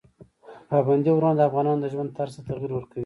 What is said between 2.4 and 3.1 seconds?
تغیر ورکوي.